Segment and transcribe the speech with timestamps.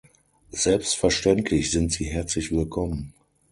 [0.55, 3.13] Selbstverständlich sind sie herzlich willkommen.